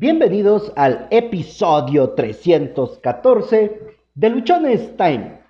Bienvenidos 0.00 0.72
al 0.76 1.08
episodio 1.10 2.14
314 2.14 3.80
de 4.14 4.30
Luchones 4.30 4.96
Time. 4.96 5.42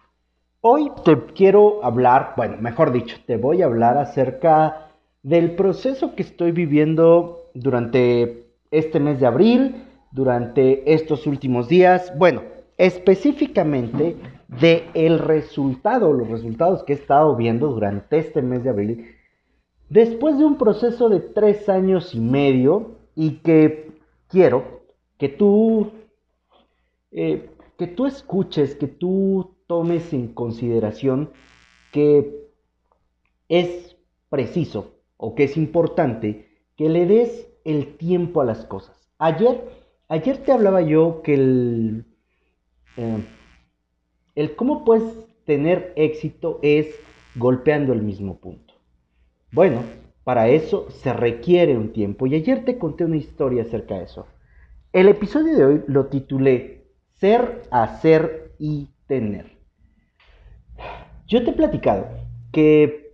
Hoy 0.60 0.90
te 1.04 1.16
quiero 1.36 1.84
hablar, 1.84 2.32
bueno, 2.36 2.56
mejor 2.60 2.90
dicho, 2.90 3.16
te 3.28 3.36
voy 3.36 3.62
a 3.62 3.66
hablar 3.66 3.96
acerca 3.96 4.88
del 5.22 5.54
proceso 5.54 6.16
que 6.16 6.24
estoy 6.24 6.50
viviendo 6.50 7.52
durante 7.54 8.48
este 8.72 8.98
mes 8.98 9.20
de 9.20 9.26
abril, 9.28 9.84
durante 10.10 10.94
estos 10.94 11.28
últimos 11.28 11.68
días, 11.68 12.12
bueno, 12.18 12.42
específicamente 12.76 14.16
de 14.48 14.82
el 14.94 15.20
resultado, 15.20 16.12
los 16.12 16.26
resultados 16.26 16.82
que 16.82 16.94
he 16.94 16.96
estado 16.96 17.36
viendo 17.36 17.68
durante 17.68 18.18
este 18.18 18.42
mes 18.42 18.64
de 18.64 18.70
abril, 18.70 19.14
después 19.88 20.38
de 20.38 20.44
un 20.44 20.58
proceso 20.58 21.08
de 21.08 21.20
tres 21.20 21.68
años 21.68 22.16
y 22.16 22.20
medio 22.20 22.96
y 23.14 23.36
que 23.44 23.89
quiero 24.30 24.82
que 25.18 25.28
tú, 25.28 25.92
eh, 27.10 27.50
que 27.76 27.86
tú 27.86 28.06
escuches, 28.06 28.74
que 28.74 28.86
tú 28.86 29.56
tomes 29.66 30.12
en 30.12 30.28
consideración 30.28 31.30
que 31.92 32.48
es 33.48 33.96
preciso 34.28 34.94
o 35.16 35.34
que 35.34 35.44
es 35.44 35.56
importante 35.56 36.48
que 36.76 36.88
le 36.88 37.04
des 37.04 37.48
el 37.64 37.96
tiempo 37.96 38.40
a 38.40 38.44
las 38.44 38.64
cosas. 38.64 39.10
Ayer, 39.18 39.62
ayer 40.08 40.38
te 40.38 40.52
hablaba 40.52 40.80
yo 40.80 41.20
que 41.22 41.34
el, 41.34 42.06
eh, 42.96 43.24
el 44.34 44.56
cómo 44.56 44.84
puedes 44.84 45.04
tener 45.44 45.92
éxito 45.96 46.58
es 46.62 46.94
golpeando 47.34 47.92
el 47.92 48.02
mismo 48.02 48.38
punto. 48.38 48.74
Bueno, 49.52 49.82
para 50.30 50.46
eso 50.46 50.86
se 50.90 51.12
requiere 51.12 51.76
un 51.76 51.92
tiempo 51.92 52.24
y 52.24 52.36
ayer 52.36 52.64
te 52.64 52.78
conté 52.78 53.04
una 53.04 53.16
historia 53.16 53.62
acerca 53.64 53.96
de 53.96 54.04
eso. 54.04 54.28
El 54.92 55.08
episodio 55.08 55.56
de 55.56 55.64
hoy 55.64 55.82
lo 55.88 56.06
titulé 56.06 56.84
Ser, 57.14 57.62
Hacer 57.72 58.52
y 58.56 58.90
Tener. 59.08 59.58
Yo 61.26 61.42
te 61.42 61.50
he 61.50 61.52
platicado 61.52 62.06
que 62.52 63.10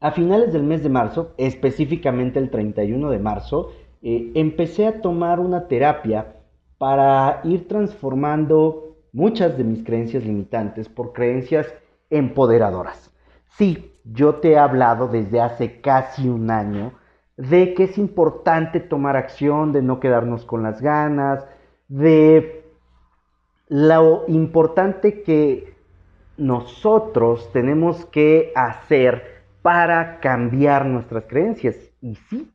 a 0.00 0.10
finales 0.10 0.52
del 0.52 0.64
mes 0.64 0.82
de 0.82 0.88
marzo, 0.88 1.32
específicamente 1.38 2.40
el 2.40 2.50
31 2.50 3.10
de 3.10 3.18
marzo, 3.20 3.70
eh, 4.02 4.32
empecé 4.34 4.88
a 4.88 5.00
tomar 5.00 5.38
una 5.38 5.68
terapia 5.68 6.38
para 6.76 7.40
ir 7.44 7.68
transformando 7.68 8.96
muchas 9.12 9.56
de 9.56 9.62
mis 9.62 9.84
creencias 9.84 10.24
limitantes 10.24 10.88
por 10.88 11.12
creencias 11.12 11.72
empoderadoras. 12.10 13.12
Sí, 13.56 13.93
yo 14.04 14.36
te 14.36 14.52
he 14.52 14.58
hablado 14.58 15.08
desde 15.08 15.40
hace 15.40 15.80
casi 15.80 16.28
un 16.28 16.50
año 16.50 16.92
de 17.36 17.74
que 17.74 17.84
es 17.84 17.98
importante 17.98 18.80
tomar 18.80 19.16
acción, 19.16 19.72
de 19.72 19.82
no 19.82 19.98
quedarnos 19.98 20.44
con 20.44 20.62
las 20.62 20.80
ganas, 20.80 21.44
de 21.88 22.64
lo 23.68 24.24
importante 24.28 25.22
que 25.22 25.74
nosotros 26.36 27.50
tenemos 27.52 28.04
que 28.06 28.52
hacer 28.54 29.42
para 29.62 30.20
cambiar 30.20 30.86
nuestras 30.86 31.24
creencias. 31.24 31.76
Y 32.00 32.16
sí, 32.16 32.52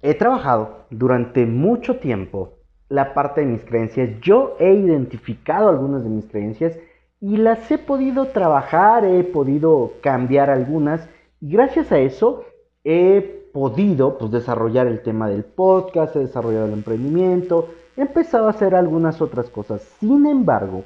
he 0.00 0.14
trabajado 0.14 0.86
durante 0.90 1.44
mucho 1.44 1.98
tiempo 1.98 2.58
la 2.88 3.14
parte 3.14 3.40
de 3.40 3.46
mis 3.48 3.64
creencias. 3.64 4.20
Yo 4.20 4.56
he 4.60 4.72
identificado 4.72 5.68
algunas 5.68 6.04
de 6.04 6.10
mis 6.10 6.26
creencias 6.26 6.78
y 7.22 7.36
las 7.36 7.70
he 7.70 7.78
podido 7.78 8.26
trabajar, 8.26 9.04
he 9.04 9.22
podido 9.22 9.92
cambiar 10.02 10.50
algunas 10.50 11.08
y 11.40 11.52
gracias 11.52 11.92
a 11.92 12.00
eso 12.00 12.44
he 12.82 13.48
podido 13.52 14.18
pues, 14.18 14.32
desarrollar 14.32 14.88
el 14.88 15.02
tema 15.02 15.28
del 15.28 15.44
podcast, 15.44 16.16
he 16.16 16.18
desarrollado 16.18 16.66
el 16.66 16.72
emprendimiento, 16.72 17.68
he 17.96 18.00
empezado 18.00 18.48
a 18.48 18.50
hacer 18.50 18.74
algunas 18.74 19.22
otras 19.22 19.50
cosas. 19.50 19.82
Sin 20.00 20.26
embargo, 20.26 20.82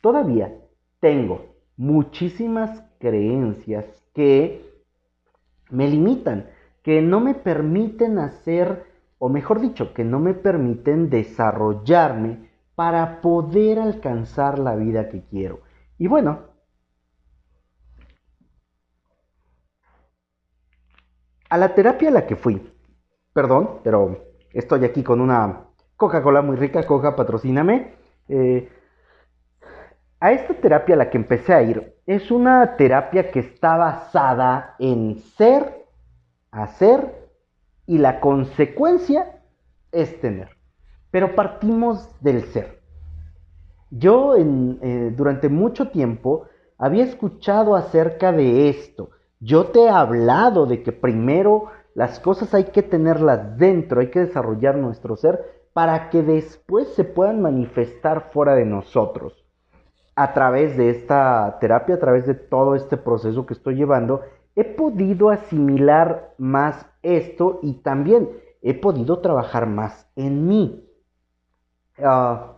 todavía 0.00 0.52
tengo 0.98 1.54
muchísimas 1.76 2.82
creencias 2.98 3.84
que 4.12 4.68
me 5.70 5.88
limitan, 5.88 6.50
que 6.82 7.00
no 7.00 7.20
me 7.20 7.34
permiten 7.34 8.18
hacer, 8.18 8.86
o 9.18 9.28
mejor 9.28 9.60
dicho, 9.60 9.94
que 9.94 10.02
no 10.02 10.18
me 10.18 10.34
permiten 10.34 11.10
desarrollarme 11.10 12.50
para 12.74 13.20
poder 13.20 13.78
alcanzar 13.78 14.58
la 14.58 14.74
vida 14.74 15.08
que 15.08 15.22
quiero. 15.22 15.65
Y 15.98 16.06
bueno, 16.06 16.40
a 21.48 21.56
la 21.56 21.74
terapia 21.74 22.08
a 22.08 22.12
la 22.12 22.26
que 22.26 22.36
fui, 22.36 22.72
perdón, 23.32 23.80
pero 23.82 24.24
estoy 24.52 24.84
aquí 24.84 25.02
con 25.02 25.20
una 25.20 25.64
Coca-Cola 25.96 26.42
muy 26.42 26.56
rica, 26.56 26.82
Coca, 26.84 27.16
patrocíname. 27.16 27.94
Eh, 28.28 28.68
a 30.20 30.32
esta 30.32 30.54
terapia 30.54 30.94
a 30.94 30.98
la 30.98 31.10
que 31.10 31.18
empecé 31.18 31.54
a 31.54 31.62
ir 31.62 31.94
es 32.06 32.30
una 32.30 32.76
terapia 32.76 33.30
que 33.30 33.40
está 33.40 33.76
basada 33.76 34.74
en 34.78 35.18
ser, 35.36 35.86
hacer 36.50 37.30
y 37.86 37.98
la 37.98 38.20
consecuencia 38.20 39.42
es 39.92 40.20
tener. 40.20 40.50
Pero 41.10 41.34
partimos 41.34 42.10
del 42.20 42.44
ser. 42.44 42.75
Yo 43.90 44.34
eh, 44.36 45.12
durante 45.16 45.48
mucho 45.48 45.88
tiempo 45.88 46.46
había 46.78 47.04
escuchado 47.04 47.76
acerca 47.76 48.32
de 48.32 48.68
esto. 48.68 49.10
Yo 49.40 49.66
te 49.66 49.84
he 49.84 49.88
hablado 49.88 50.66
de 50.66 50.82
que 50.82 50.92
primero 50.92 51.66
las 51.94 52.20
cosas 52.20 52.52
hay 52.54 52.64
que 52.64 52.82
tenerlas 52.82 53.56
dentro, 53.58 54.00
hay 54.00 54.10
que 54.10 54.20
desarrollar 54.20 54.76
nuestro 54.76 55.16
ser 55.16 55.66
para 55.72 56.10
que 56.10 56.22
después 56.22 56.88
se 56.94 57.04
puedan 57.04 57.40
manifestar 57.40 58.30
fuera 58.32 58.54
de 58.54 58.64
nosotros. 58.64 59.44
A 60.14 60.32
través 60.32 60.76
de 60.76 60.90
esta 60.90 61.58
terapia, 61.60 61.96
a 61.96 61.98
través 61.98 62.26
de 62.26 62.34
todo 62.34 62.74
este 62.74 62.96
proceso 62.96 63.44
que 63.44 63.54
estoy 63.54 63.76
llevando, 63.76 64.22
he 64.54 64.64
podido 64.64 65.28
asimilar 65.30 66.34
más 66.38 66.86
esto 67.02 67.60
y 67.62 67.74
también 67.82 68.30
he 68.62 68.74
podido 68.74 69.20
trabajar 69.20 69.66
más 69.66 70.10
en 70.16 70.48
mí. 70.48 70.82
Ah, 72.02 72.55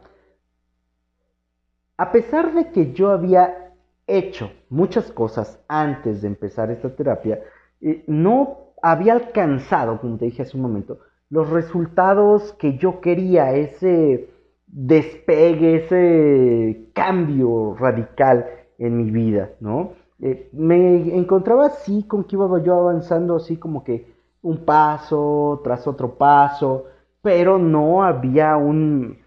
a 1.99 2.13
pesar 2.13 2.55
de 2.55 2.71
que 2.71 2.93
yo 2.93 3.11
había 3.11 3.73
hecho 4.07 4.51
muchas 4.71 5.11
cosas 5.13 5.61
antes 5.69 6.23
de 6.23 6.29
empezar 6.29 6.71
esta 6.71 6.95
terapia, 6.95 7.41
eh, 7.81 8.05
no 8.07 8.73
había 8.81 9.15
alcanzado, 9.15 10.01
como 10.01 10.17
te 10.17 10.27
dije 10.27 10.43
hace 10.43 10.57
un 10.57 10.63
momento, 10.63 11.01
los 11.29 11.51
resultados 11.51 12.53
que 12.55 12.79
yo 12.79 13.01
quería, 13.01 13.53
ese 13.53 14.31
despegue, 14.69 15.85
ese 15.85 16.89
cambio 16.95 17.75
radical 17.75 18.47
en 18.79 18.97
mi 18.97 19.11
vida, 19.11 19.51
¿no? 19.61 19.93
Eh, 20.21 20.49
me 20.53 21.17
encontraba 21.17 21.67
así, 21.67 22.05
con 22.05 22.25
que 22.25 22.37
iba 22.37 22.63
yo 22.63 22.75
avanzando 22.75 23.37
así 23.37 23.57
como 23.57 23.83
que 23.83 24.15
un 24.43 24.65
paso 24.65 25.61
tras 25.65 25.87
otro 25.87 26.15
paso, 26.15 26.85
pero 27.23 27.59
no 27.59 28.05
había 28.05 28.57
un, 28.57 29.19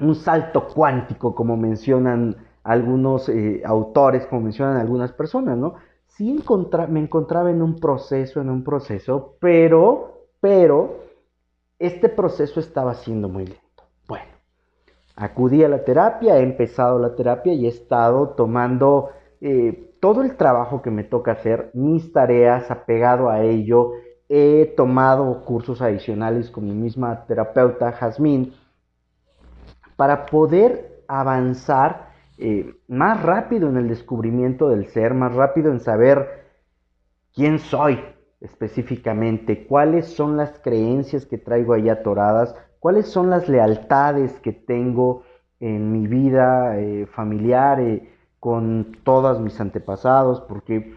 un 0.00 0.14
salto 0.14 0.68
cuántico, 0.68 1.34
como 1.34 1.56
mencionan 1.56 2.36
algunos 2.64 3.28
eh, 3.28 3.62
autores, 3.64 4.26
como 4.26 4.42
mencionan 4.42 4.76
algunas 4.76 5.12
personas, 5.12 5.56
¿no? 5.56 5.74
Sí 6.06 6.42
me 6.88 7.00
encontraba 7.00 7.50
en 7.50 7.62
un 7.62 7.76
proceso, 7.76 8.40
en 8.40 8.50
un 8.50 8.64
proceso, 8.64 9.36
pero, 9.40 10.22
pero, 10.40 11.04
este 11.78 12.08
proceso 12.08 12.58
estaba 12.58 12.94
siendo 12.94 13.28
muy 13.28 13.46
lento. 13.46 13.82
Bueno, 14.08 14.24
acudí 15.14 15.62
a 15.62 15.68
la 15.68 15.84
terapia, 15.84 16.38
he 16.38 16.42
empezado 16.42 16.98
la 16.98 17.14
terapia 17.14 17.52
y 17.52 17.66
he 17.66 17.68
estado 17.68 18.30
tomando 18.30 19.10
eh, 19.40 19.92
todo 20.00 20.22
el 20.22 20.36
trabajo 20.36 20.82
que 20.82 20.90
me 20.90 21.04
toca 21.04 21.32
hacer, 21.32 21.70
mis 21.74 22.12
tareas, 22.12 22.70
apegado 22.70 23.28
a 23.28 23.42
ello, 23.42 23.92
he 24.28 24.72
tomado 24.76 25.44
cursos 25.44 25.82
adicionales 25.82 26.50
con 26.50 26.64
mi 26.64 26.72
misma 26.72 27.26
terapeuta, 27.26 27.92
Jazmín, 27.92 28.54
para 29.96 30.26
poder 30.26 31.02
avanzar 31.08 32.10
eh, 32.38 32.74
más 32.86 33.22
rápido 33.22 33.68
en 33.68 33.76
el 33.76 33.88
descubrimiento 33.88 34.68
del 34.68 34.86
ser, 34.88 35.14
más 35.14 35.34
rápido 35.34 35.70
en 35.72 35.80
saber 35.80 36.44
quién 37.34 37.58
soy 37.58 37.98
específicamente, 38.40 39.66
cuáles 39.66 40.06
son 40.06 40.36
las 40.36 40.58
creencias 40.60 41.24
que 41.24 41.38
traigo 41.38 41.72
ahí 41.72 41.88
atoradas, 41.88 42.54
cuáles 42.78 43.06
son 43.06 43.30
las 43.30 43.48
lealtades 43.48 44.38
que 44.40 44.52
tengo 44.52 45.22
en 45.58 45.90
mi 45.90 46.06
vida 46.06 46.78
eh, 46.78 47.06
familiar 47.06 47.80
eh, 47.80 48.12
con 48.38 48.98
todos 49.02 49.40
mis 49.40 49.58
antepasados, 49.60 50.40
porque 50.42 50.94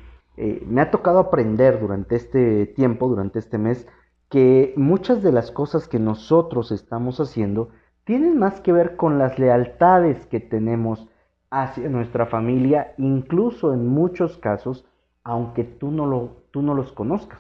me 0.65 0.79
ha 0.79 0.89
tocado 0.89 1.19
aprender 1.19 1.81
durante 1.81 2.15
este 2.15 2.65
tiempo, 2.65 3.09
durante 3.09 3.39
este 3.39 3.57
mes, 3.57 3.85
que 4.29 4.73
muchas 4.77 5.21
de 5.21 5.33
las 5.33 5.51
cosas 5.51 5.89
que 5.89 5.99
nosotros 5.99 6.71
estamos 6.71 7.19
haciendo 7.19 7.71
tienen 8.09 8.39
más 8.39 8.59
que 8.61 8.71
ver 8.71 8.95
con 8.95 9.19
las 9.19 9.37
lealtades 9.37 10.25
que 10.25 10.39
tenemos 10.39 11.07
hacia 11.51 11.87
nuestra 11.89 12.25
familia, 12.25 12.95
incluso 12.97 13.71
en 13.71 13.85
muchos 13.85 14.39
casos, 14.39 14.83
aunque 15.23 15.63
tú 15.63 15.91
no, 15.91 16.07
lo, 16.07 16.37
tú 16.49 16.63
no 16.63 16.73
los 16.73 16.91
conozcas. 16.91 17.39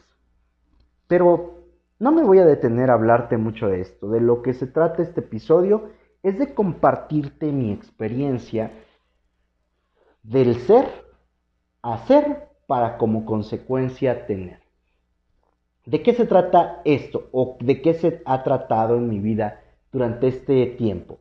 Pero 1.07 1.63
no 1.97 2.11
me 2.11 2.21
voy 2.21 2.37
a 2.37 2.45
detener 2.45 2.91
a 2.91 2.93
hablarte 2.93 3.35
mucho 3.35 3.67
de 3.67 3.81
esto. 3.81 4.11
De 4.11 4.21
lo 4.21 4.43
que 4.43 4.53
se 4.53 4.67
trata 4.67 5.01
este 5.01 5.21
episodio 5.21 5.89
es 6.21 6.37
de 6.37 6.53
compartirte 6.53 7.51
mi 7.51 7.71
experiencia 7.71 8.71
del 10.21 10.53
ser 10.53 10.85
hacer 11.81 12.47
para 12.67 12.99
como 12.99 13.25
consecuencia 13.25 14.27
tener. 14.27 14.59
¿De 15.87 16.03
qué 16.03 16.13
se 16.13 16.27
trata 16.27 16.83
esto 16.85 17.27
o 17.31 17.57
de 17.59 17.81
qué 17.81 17.95
se 17.95 18.21
ha 18.23 18.43
tratado 18.43 18.97
en 18.97 19.09
mi 19.09 19.17
vida 19.17 19.63
durante 19.91 20.27
este 20.27 20.65
tiempo? 20.65 21.19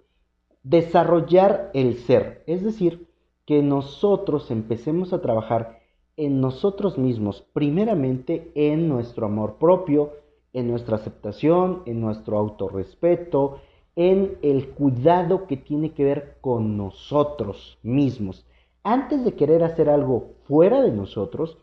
Desarrollar 0.62 1.70
el 1.74 1.96
ser, 1.98 2.42
es 2.46 2.62
decir, 2.62 3.08
que 3.46 3.62
nosotros 3.62 4.50
empecemos 4.50 5.12
a 5.12 5.22
trabajar 5.22 5.80
en 6.16 6.40
nosotros 6.40 6.98
mismos, 6.98 7.46
primeramente 7.52 8.50
en 8.54 8.88
nuestro 8.88 9.26
amor 9.26 9.56
propio, 9.58 10.12
en 10.52 10.68
nuestra 10.68 10.96
aceptación, 10.96 11.82
en 11.86 12.00
nuestro 12.00 12.36
autorrespeto, 12.38 13.60
en 13.96 14.38
el 14.42 14.68
cuidado 14.70 15.46
que 15.46 15.56
tiene 15.56 15.92
que 15.92 16.04
ver 16.04 16.38
con 16.40 16.76
nosotros 16.76 17.78
mismos. 17.82 18.46
Antes 18.82 19.24
de 19.24 19.34
querer 19.34 19.64
hacer 19.64 19.88
algo 19.88 20.34
fuera 20.44 20.82
de 20.82 20.92
nosotros, 20.92 21.58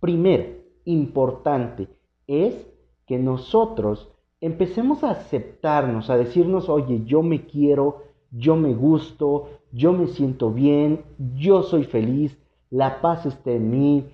primero, 0.00 0.44
importante, 0.84 1.88
es 2.26 2.66
que 3.06 3.18
nosotros 3.18 4.10
empecemos 4.40 5.02
a 5.04 5.10
aceptarnos, 5.10 6.10
a 6.10 6.16
decirnos, 6.16 6.68
oye, 6.68 7.02
yo 7.04 7.22
me 7.22 7.46
quiero, 7.46 8.04
yo 8.30 8.56
me 8.56 8.74
gusto, 8.74 9.48
yo 9.72 9.92
me 9.92 10.06
siento 10.06 10.52
bien, 10.52 11.04
yo 11.36 11.62
soy 11.62 11.84
feliz, 11.84 12.38
la 12.70 13.00
paz 13.00 13.26
está 13.26 13.52
en 13.52 13.70
mí, 13.70 14.04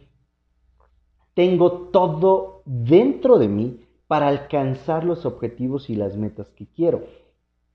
tengo 1.35 1.73
todo 1.91 2.63
dentro 2.65 3.39
de 3.39 3.49
mí 3.49 3.81
para 4.07 4.29
alcanzar 4.29 5.05
los 5.05 5.27
objetivos 5.27 5.91
y 5.91 5.97
las 5.97 6.17
metas 6.17 6.51
que 6.51 6.67
quiero. 6.67 7.03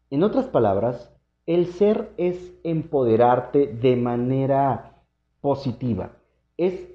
En 0.09 0.23
otras 0.23 0.45
palabras, 0.47 1.13
el 1.45 1.67
ser 1.67 2.11
es 2.17 2.53
empoderarte 2.63 3.67
de 3.67 3.95
manera 3.95 5.03
positiva, 5.41 6.13
es 6.57 6.87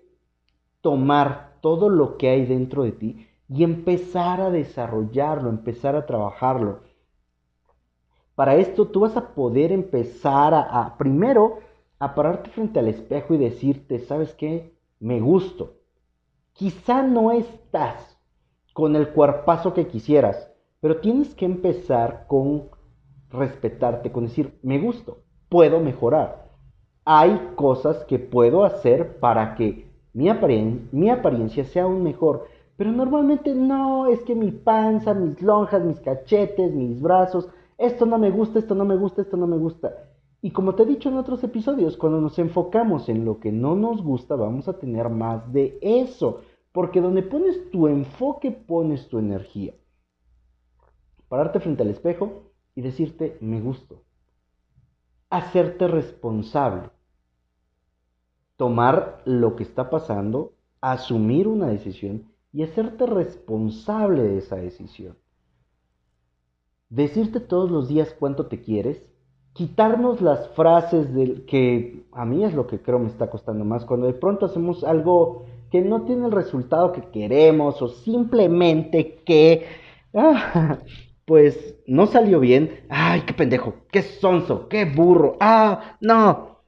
tomar 0.80 1.58
todo 1.60 1.88
lo 1.88 2.16
que 2.16 2.28
hay 2.28 2.46
dentro 2.46 2.82
de 2.84 2.92
ti 2.92 3.26
y 3.48 3.62
empezar 3.62 4.40
a 4.40 4.50
desarrollarlo, 4.50 5.50
empezar 5.50 5.96
a 5.96 6.06
trabajarlo. 6.06 6.80
Para 8.34 8.56
esto 8.56 8.88
tú 8.88 9.00
vas 9.00 9.16
a 9.16 9.34
poder 9.34 9.70
empezar 9.70 10.54
a, 10.54 10.96
primero 10.98 11.58
a 11.98 12.14
pararte 12.14 12.50
frente 12.50 12.78
al 12.80 12.88
espejo 12.88 13.34
y 13.34 13.38
decirte, 13.38 14.00
¿sabes 14.00 14.34
qué? 14.34 14.74
Me 14.98 15.20
gusto. 15.20 15.74
Quizá 16.52 17.02
no 17.02 17.30
estás 17.32 18.18
con 18.72 18.96
el 18.96 19.10
cuerpazo 19.10 19.72
que 19.72 19.86
quisieras, 19.86 20.50
pero 20.80 21.00
tienes 21.00 21.34
que 21.34 21.44
empezar 21.44 22.26
con 22.26 22.68
respetarte, 23.30 24.10
con 24.10 24.24
decir, 24.24 24.58
me 24.62 24.78
gusto, 24.78 25.18
puedo 25.48 25.80
mejorar. 25.80 26.50
Hay 27.04 27.52
cosas 27.54 28.04
que 28.04 28.18
puedo 28.18 28.64
hacer 28.64 29.18
para 29.18 29.54
que 29.54 29.90
mi, 30.12 30.28
mi 30.92 31.10
apariencia 31.10 31.64
sea 31.64 31.84
aún 31.84 32.02
mejor, 32.02 32.46
pero 32.76 32.90
normalmente 32.90 33.54
no, 33.54 34.06
es 34.06 34.20
que 34.24 34.34
mi 34.34 34.50
panza, 34.50 35.14
mis 35.14 35.40
lonjas, 35.40 35.84
mis 35.84 36.00
cachetes, 36.00 36.72
mis 36.72 37.00
brazos, 37.00 37.48
esto 37.78 38.06
no 38.06 38.18
me 38.18 38.30
gusta, 38.30 38.58
esto 38.58 38.74
no 38.74 38.84
me 38.84 38.96
gusta, 38.96 39.22
esto 39.22 39.36
no 39.36 39.46
me 39.46 39.58
gusta. 39.58 40.10
Y 40.42 40.50
como 40.50 40.74
te 40.74 40.82
he 40.82 40.86
dicho 40.86 41.08
en 41.08 41.16
otros 41.16 41.42
episodios, 41.44 41.96
cuando 41.96 42.20
nos 42.20 42.38
enfocamos 42.38 43.08
en 43.08 43.24
lo 43.24 43.40
que 43.40 43.50
no 43.50 43.76
nos 43.76 44.02
gusta, 44.02 44.34
vamos 44.34 44.68
a 44.68 44.78
tener 44.78 45.08
más 45.08 45.52
de 45.52 45.78
eso. 45.80 46.42
Porque 46.72 47.00
donde 47.00 47.22
pones 47.22 47.70
tu 47.70 47.86
enfoque, 47.86 48.50
pones 48.50 49.08
tu 49.08 49.18
energía. 49.18 49.74
Pararte 51.28 51.60
frente 51.60 51.82
al 51.82 51.90
espejo 51.90 52.50
y 52.74 52.82
decirte, 52.82 53.38
me 53.40 53.60
gusto. 53.60 54.02
Hacerte 55.30 55.86
responsable. 55.88 56.90
Tomar 58.56 59.22
lo 59.24 59.56
que 59.56 59.62
está 59.62 59.88
pasando, 59.88 60.52
asumir 60.80 61.48
una 61.48 61.68
decisión 61.68 62.33
y 62.54 62.62
hacerte 62.62 63.04
responsable 63.04 64.22
de 64.22 64.38
esa 64.38 64.56
decisión. 64.56 65.18
Decirte 66.88 67.40
todos 67.40 67.68
los 67.68 67.88
días 67.88 68.14
cuánto 68.16 68.46
te 68.46 68.60
quieres, 68.62 69.02
quitarnos 69.54 70.20
las 70.20 70.48
frases 70.50 71.12
del 71.12 71.46
que 71.46 72.06
a 72.12 72.24
mí 72.24 72.44
es 72.44 72.54
lo 72.54 72.68
que 72.68 72.80
creo 72.80 73.00
me 73.00 73.08
está 73.08 73.28
costando 73.28 73.64
más 73.64 73.84
cuando 73.84 74.06
de 74.06 74.14
pronto 74.14 74.46
hacemos 74.46 74.84
algo 74.84 75.46
que 75.72 75.82
no 75.82 76.02
tiene 76.02 76.26
el 76.26 76.32
resultado 76.32 76.92
que 76.92 77.02
queremos 77.10 77.82
o 77.82 77.88
simplemente 77.88 79.16
que 79.26 79.66
ah, 80.14 80.78
pues 81.24 81.76
no 81.88 82.06
salió 82.06 82.38
bien. 82.38 82.84
Ay, 82.88 83.22
qué 83.22 83.34
pendejo, 83.34 83.74
qué 83.90 84.02
sonso, 84.02 84.68
qué 84.68 84.84
burro. 84.84 85.36
Ah, 85.40 85.96
no. 86.00 86.60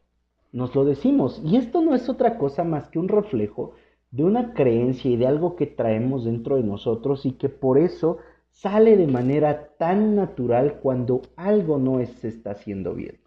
Nos 0.51 0.75
lo 0.75 0.85
decimos 0.85 1.41
y 1.45 1.57
esto 1.57 1.81
no 1.81 1.95
es 1.95 2.09
otra 2.09 2.39
cosa 2.39 2.65
más 2.65 2.89
que 2.89 2.99
un 2.99 3.07
reflejo 3.07 3.75
de 4.17 4.25
una 4.25 4.55
creencia 4.55 5.11
y 5.11 5.17
de 5.19 5.27
algo 5.27 5.57
que 5.57 5.67
traemos 5.67 6.25
dentro 6.25 6.57
de 6.57 6.63
nosotros 6.63 7.27
y 7.27 7.33
que 7.33 7.51
por 7.51 7.77
eso 7.77 8.17
sale 8.51 8.97
de 8.97 9.07
manera 9.07 9.73
tan 9.77 10.17
natural 10.17 10.79
cuando 10.81 11.21
algo 11.37 11.77
no 11.77 12.03
se 12.07 12.29
está 12.29 12.53
haciendo 12.53 12.95
bien. 12.95 13.19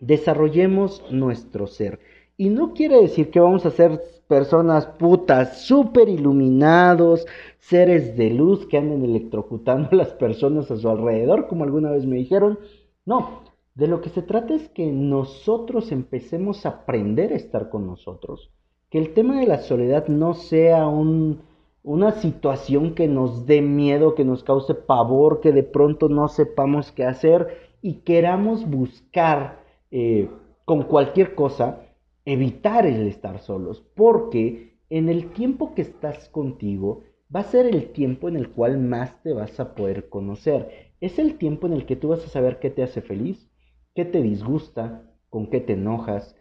Desarrollemos 0.00 1.04
nuestro 1.10 1.66
ser. 1.66 2.00
Y 2.38 2.48
no 2.48 2.72
quiere 2.72 3.02
decir 3.02 3.30
que 3.30 3.38
vamos 3.38 3.66
a 3.66 3.70
ser 3.70 4.00
personas 4.26 4.86
putas, 4.86 5.60
súper 5.66 6.08
iluminados, 6.08 7.26
seres 7.58 8.16
de 8.16 8.30
luz 8.30 8.66
que 8.66 8.78
anden 8.78 9.04
electrocutando 9.04 9.90
a 9.92 9.94
las 9.94 10.14
personas 10.14 10.70
a 10.70 10.78
su 10.78 10.88
alrededor, 10.88 11.48
como 11.48 11.64
alguna 11.64 11.90
vez 11.90 12.06
me 12.06 12.16
dijeron. 12.16 12.58
No, 13.04 13.42
de 13.74 13.88
lo 13.88 14.00
que 14.00 14.08
se 14.08 14.22
trata 14.22 14.54
es 14.54 14.70
que 14.70 14.86
nosotros 14.86 15.92
empecemos 15.92 16.64
a 16.64 16.70
aprender 16.70 17.34
a 17.34 17.36
estar 17.36 17.68
con 17.68 17.86
nosotros 17.86 18.50
que 18.90 18.98
el 18.98 19.14
tema 19.14 19.38
de 19.38 19.46
la 19.46 19.58
soledad 19.58 20.08
no 20.08 20.34
sea 20.34 20.88
una 20.88 22.12
situación 22.12 22.94
que 22.94 23.06
nos 23.06 23.46
dé 23.46 23.62
miedo, 23.62 24.14
que 24.14 24.24
nos 24.24 24.42
cause 24.42 24.74
pavor, 24.74 25.40
que 25.40 25.52
de 25.52 25.62
pronto 25.62 26.08
no 26.08 26.28
sepamos 26.28 26.90
qué 26.92 27.04
hacer 27.04 27.70
y 27.82 28.00
queramos 28.00 28.68
buscar 28.68 29.64
eh, 29.90 30.28
con 30.64 30.82
cualquier 30.82 31.34
cosa 31.34 31.86
evitar 32.24 32.86
el 32.86 33.06
estar 33.06 33.40
solos, 33.40 33.82
porque 33.94 34.78
en 34.90 35.08
el 35.08 35.32
tiempo 35.32 35.74
que 35.74 35.82
estás 35.82 36.28
contigo 36.28 37.04
va 37.34 37.40
a 37.40 37.44
ser 37.44 37.66
el 37.66 37.92
tiempo 37.92 38.28
en 38.28 38.36
el 38.36 38.50
cual 38.50 38.78
más 38.78 39.22
te 39.22 39.32
vas 39.32 39.58
a 39.60 39.74
poder 39.74 40.08
conocer. 40.08 40.92
Es 41.00 41.18
el 41.18 41.38
tiempo 41.38 41.66
en 41.66 41.74
el 41.74 41.86
que 41.86 41.96
tú 41.96 42.08
vas 42.08 42.24
a 42.24 42.28
saber 42.28 42.58
qué 42.58 42.70
te 42.70 42.82
hace 42.82 43.00
feliz, 43.00 43.48
qué 43.94 44.04
te 44.04 44.20
disgusta, 44.20 45.08
con 45.28 45.48
qué 45.48 45.60
te 45.60 45.74
enojas, 45.74 46.36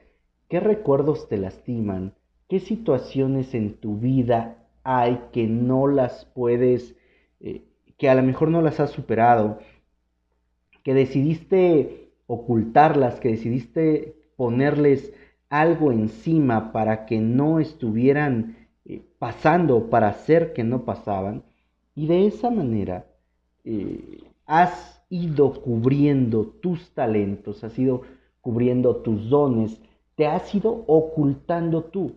qué 0.50 0.60
recuerdos 0.60 1.30
te 1.30 1.38
lastiman, 1.38 2.16
¿Qué 2.50 2.60
situaciones 2.60 3.54
en 3.54 3.76
tu 3.76 3.98
vida 4.00 4.58
hay 4.84 5.22
que 5.32 5.46
no 5.46 5.88
las 5.88 6.26
puedes, 6.26 6.96
eh, 7.40 7.64
que 7.96 8.10
a 8.10 8.16
lo 8.16 8.24
mejor 8.24 8.50
no 8.50 8.64
las 8.64 8.80
has 8.80 8.90
superado, 8.90 9.60
que 10.82 10.96
decidiste 10.96 12.10
ocultarlas, 12.26 13.20
que 13.20 13.30
decidiste 13.30 14.16
ponerles 14.36 15.14
algo 15.50 15.92
encima 15.92 16.72
para 16.72 17.06
que 17.06 17.20
no 17.20 17.60
estuvieran 17.60 18.58
eh, 18.84 19.04
pasando, 19.20 19.92
para 19.92 20.08
hacer 20.08 20.54
que 20.54 20.64
no 20.64 20.86
pasaban? 20.86 21.44
Y 21.94 22.08
de 22.08 22.26
esa 22.26 22.50
manera 22.50 23.06
eh, 23.64 24.24
has 24.48 25.04
ido 25.08 25.54
cubriendo 25.62 26.48
tus 26.48 26.90
talentos, 26.96 27.64
has 27.64 27.78
ido 27.78 28.02
cubriendo 28.42 28.96
tus 28.96 29.30
dones, 29.30 29.80
te 30.16 30.26
has 30.26 30.56
ido 30.56 30.84
ocultando 30.88 31.84
tú. 31.84 32.16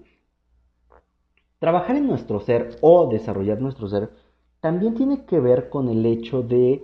Trabajar 1.62 1.94
en 1.94 2.08
nuestro 2.08 2.40
ser 2.40 2.76
o 2.80 3.06
desarrollar 3.06 3.60
nuestro 3.60 3.86
ser 3.86 4.10
también 4.58 4.96
tiene 4.96 5.26
que 5.26 5.38
ver 5.38 5.68
con 5.68 5.88
el 5.88 6.04
hecho 6.04 6.42
de 6.42 6.82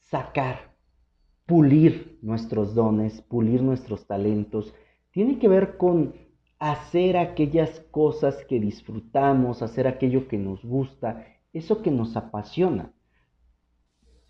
sacar, 0.00 0.74
pulir 1.44 2.18
nuestros 2.22 2.74
dones, 2.74 3.20
pulir 3.20 3.62
nuestros 3.62 4.06
talentos. 4.06 4.72
Tiene 5.10 5.38
que 5.38 5.48
ver 5.48 5.76
con 5.76 6.14
hacer 6.58 7.18
aquellas 7.18 7.80
cosas 7.90 8.46
que 8.46 8.58
disfrutamos, 8.58 9.60
hacer 9.60 9.86
aquello 9.88 10.26
que 10.26 10.38
nos 10.38 10.64
gusta, 10.64 11.26
eso 11.52 11.82
que 11.82 11.90
nos 11.90 12.16
apasiona. 12.16 12.94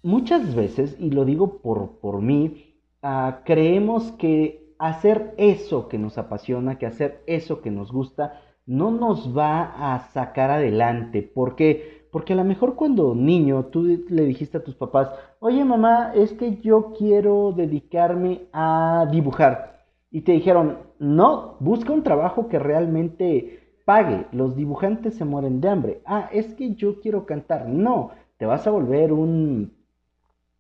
Muchas 0.03 0.57
veces, 0.57 0.97
y 0.99 1.11
lo 1.11 1.25
digo 1.25 1.59
por, 1.59 2.01
por 2.01 2.21
mí, 2.21 2.81
ah, 3.01 3.43
creemos 3.45 4.11
que 4.11 4.75
hacer 4.81 5.37
eso 5.39 5.87
que 5.87 5.99
nos 5.99 6.19
apasiona, 6.19 6.79
que 6.79 6.87
hacer 6.87 7.23
eso 7.29 7.61
que 7.61 7.71
nos 7.71 7.93
gusta, 7.93 8.41
no 8.67 8.91
nos 8.91 9.37
va 9.37 9.95
a 9.95 9.99
sacar 10.11 10.51
adelante. 10.51 11.23
¿Por 11.23 11.57
qué? 11.57 12.09
Porque 12.11 12.33
a 12.33 12.37
lo 12.37 12.45
mejor 12.45 12.77
cuando 12.77 13.15
niño 13.15 13.67
tú 13.67 13.83
le 13.83 14.25
dijiste 14.25 14.59
a 14.59 14.65
tus 14.65 14.77
papás, 14.77 15.11
oye 15.41 15.65
mamá, 15.65 16.13
es 16.15 16.33
que 16.33 16.57
yo 16.61 16.93
quiero 16.97 17.53
dedicarme 17.53 18.43
a 18.53 19.09
dibujar. 19.11 19.85
Y 20.11 20.21
te 20.21 20.33
dijeron, 20.33 20.79
no, 21.01 21.57
busca 21.59 21.93
un 21.93 22.05
trabajo 22.05 22.49
que 22.49 22.59
realmente 22.61 23.81
pague. 23.85 24.27
Los 24.33 24.55
dibujantes 24.57 25.15
se 25.17 25.25
mueren 25.25 25.61
de 25.61 25.69
hambre. 25.69 26.03
Ah, 26.07 26.29
es 26.33 26.55
que 26.55 26.75
yo 26.75 27.01
quiero 27.01 27.27
cantar. 27.27 27.69
No, 27.69 28.13
te 28.37 28.47
vas 28.47 28.67
a 28.67 28.71
volver 28.71 29.13
un, 29.13 29.77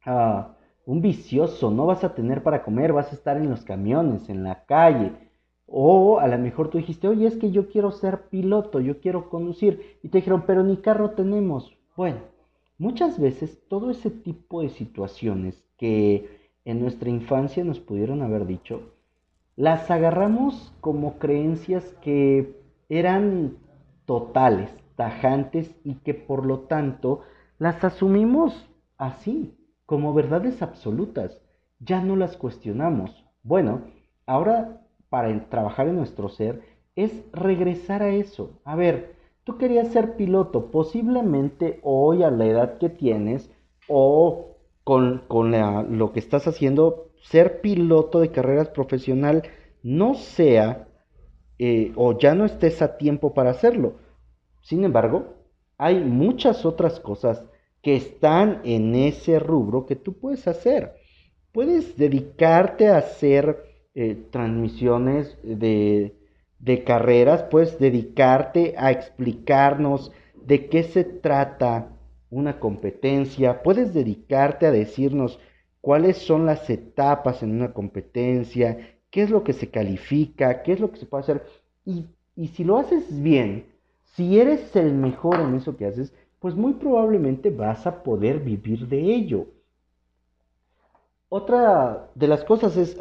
ah, 0.05 0.57
un 0.87 1.01
vicioso. 1.01 1.71
No 1.71 1.87
vas 1.87 2.05
a 2.05 2.15
tener 2.15 2.43
para 2.43 2.65
comer. 2.65 2.93
Vas 2.93 3.13
a 3.13 3.15
estar 3.15 3.37
en 3.37 3.49
los 3.49 3.65
camiones, 3.65 4.29
en 4.29 4.43
la 4.43 4.65
calle. 4.65 5.13
O 5.67 6.19
a 6.19 6.29
lo 6.29 6.39
mejor 6.39 6.69
tú 6.69 6.79
dijiste, 6.79 7.09
oye, 7.09 7.27
es 7.27 7.37
que 7.37 7.51
yo 7.51 7.69
quiero 7.69 7.91
ser 7.91 8.29
piloto, 8.29 8.81
yo 8.81 9.01
quiero 9.01 9.31
conducir. 9.31 9.99
Y 10.03 10.09
te 10.09 10.19
dijeron, 10.19 10.45
pero 10.47 10.63
ni 10.63 10.77
carro 10.77 11.11
tenemos. 11.11 11.77
Bueno, 11.97 12.21
muchas 12.79 13.19
veces 13.19 13.63
todo 13.69 13.91
ese 13.91 14.11
tipo 14.11 14.63
de 14.63 14.71
situaciones 14.71 15.65
que 15.77 16.51
en 16.65 16.81
nuestra 16.81 17.11
infancia 17.11 17.65
nos 17.65 17.81
pudieron 17.81 18.23
haber 18.23 18.47
dicho, 18.47 18.95
las 19.57 19.91
agarramos 19.91 20.73
como 20.81 21.19
creencias 21.19 21.95
que 22.03 22.61
eran 22.89 23.59
totales, 24.05 24.71
tajantes 24.97 25.75
y 25.85 25.95
que 25.97 26.15
por 26.15 26.45
lo 26.45 26.61
tanto 26.61 27.23
las 27.59 27.85
asumimos 27.85 28.69
así, 28.99 29.57
como 29.87 30.15
verdades 30.15 30.63
absolutas. 30.63 31.41
Ya 31.79 32.01
no 32.01 32.17
las 32.17 32.37
cuestionamos. 32.37 33.25
Bueno, 33.43 33.83
ahora 34.27 34.84
para 35.15 35.49
trabajar 35.49 35.87
en 35.87 35.95
nuestro 35.95 36.29
ser 36.29 36.63
es 36.97 37.13
regresar 37.33 38.03
a 38.03 38.13
eso. 38.13 38.59
A 38.65 38.75
ver, 38.75 39.15
tú 39.45 39.59
querías 39.59 39.93
ser 39.93 40.17
piloto, 40.17 40.73
posiblemente 40.73 41.79
hoy 41.85 42.25
a 42.25 42.33
la 42.33 42.47
edad 42.47 42.79
que 42.79 42.89
tienes 42.89 43.49
o 43.87 44.57
con, 44.83 45.23
lo 45.29 46.13
que 46.13 46.19
estás 46.19 46.49
haciendo, 46.49 47.13
ser 47.23 47.61
piloto 47.61 48.19
de 48.19 48.33
carreras 48.33 48.71
profesional 48.71 49.45
no 49.85 50.15
sea 50.15 50.89
eh, 51.61 51.93
o 51.95 52.19
ya 52.19 52.35
no 52.35 52.45
estés 52.45 52.83
a 52.83 52.97
tiempo 52.97 53.35
para 53.35 53.51
hacerlo. 53.51 53.93
Sin 54.63 54.83
embargo, 54.83 55.35
hay 55.79 56.01
muchas 56.01 56.67
otras 56.67 56.99
cosas 56.99 57.47
que 57.83 57.95
están 57.95 58.63
en 58.65 58.97
ese 58.97 59.39
rubro 59.39 59.87
que 59.87 59.95
tú 59.95 60.15
puedes 60.15 60.49
hacer. 60.49 60.97
Puedes 61.53 61.97
dedicarte 61.97 62.89
a 62.89 62.97
hacer 62.97 63.74
eh, 63.95 64.27
transmisiones 64.31 65.39
de, 65.43 66.15
de 66.59 66.85
carreras, 66.85 67.45
puedes 67.45 67.79
dedicarte 67.79 68.75
a 68.77 68.91
explicarnos 68.91 70.13
de 70.47 70.69
qué 70.69 70.83
se 70.83 71.05
trata 71.05 71.91
una 72.31 72.59
competencia, 72.59 73.63
puedes 73.63 73.95
dedicarte 73.95 74.67
a 74.67 74.73
decirnos 74.73 75.39
cuáles 75.81 76.19
son 76.19 76.47
las 76.47 76.69
etapas 76.71 77.43
en 77.43 77.53
una 77.53 77.73
competencia, 77.73 78.97
qué 79.11 79.23
es 79.23 79.31
lo 79.31 79.45
que 79.45 79.53
se 79.53 79.71
califica, 79.71 80.63
qué 80.63 80.73
es 80.73 80.81
lo 80.81 80.91
que 80.91 80.99
se 80.99 81.07
puede 81.07 81.23
hacer. 81.23 81.47
Y, 81.85 82.09
si 82.49 82.65
lo 82.65 82.79
haces 82.79 83.23
bien, 83.23 83.67
si 84.03 84.41
eres 84.41 84.75
el 84.75 84.93
mejor 84.93 85.41
en 85.41 85.55
eso 85.55 85.77
que 85.77 85.87
haces, 85.87 86.13
pues 86.41 86.55
muy 86.55 86.75
probablemente 86.75 87.51
vas 87.51 87.87
a 87.87 88.03
poder 88.03 88.41
vivir 88.41 88.89
de 88.89 88.99
ello. 88.99 89.47
Otra 91.29 92.11
de 92.15 92.29
las 92.29 92.45
cosas 92.45 92.77
es, 92.77 92.99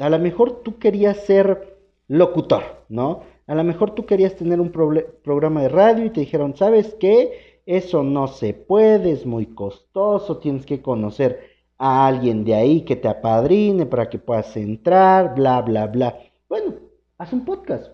a, 0.00 0.10
lo 0.10 0.18
mejor 0.18 0.62
tú 0.62 0.78
querías 0.78 1.18
ser 1.18 1.78
locutor, 2.08 2.62
¿no? 2.88 3.22
A 3.46 3.54
lo 3.54 3.64
mejor 3.64 3.94
tú 3.94 4.06
querías 4.06 4.36
tener 4.36 4.60
un 4.60 4.70
programa 4.70 5.62
de 5.62 5.68
radio 5.68 6.04
y 6.04 6.10
te 6.10 6.20
dijeron, 6.20 6.56
¿sabes 6.56 6.96
qué? 6.98 7.60
Eso 7.66 8.02
no 8.02 8.28
se 8.28 8.54
puede, 8.54 9.12
es 9.12 9.26
muy 9.26 9.46
costoso, 9.46 10.38
tienes 10.38 10.66
que 10.66 10.82
conocer 10.82 11.50
a 11.78 12.06
alguien 12.06 12.44
de 12.44 12.54
ahí 12.54 12.82
que 12.82 12.96
te 12.96 13.08
apadrine 13.08 13.86
para 13.86 14.08
que 14.08 14.18
puedas 14.18 14.56
entrar, 14.56 15.34
bla, 15.34 15.62
bla, 15.62 15.86
bla. 15.86 16.18
Bueno, 16.48 16.74
haz 17.18 17.32
un 17.32 17.44
podcast. 17.44 17.92